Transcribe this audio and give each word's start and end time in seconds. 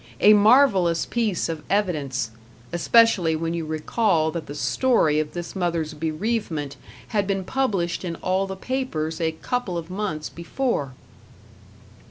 A 0.19 0.33
marvelous 0.33 1.05
piece 1.05 1.47
of 1.47 1.61
evidence 1.69 2.31
especially 2.73 3.35
when 3.35 3.53
you 3.53 3.67
recall 3.67 4.31
that 4.31 4.47
the 4.47 4.55
story 4.55 5.19
of 5.19 5.33
this 5.35 5.55
mother's 5.55 5.93
bereavement 5.93 6.75
had 7.09 7.27
been 7.27 7.43
published 7.43 8.03
in 8.03 8.15
all 8.15 8.47
the 8.47 8.55
papers 8.55 9.21
a 9.21 9.31
couple 9.33 9.77
of 9.77 9.91
months 9.91 10.27
before! 10.27 10.93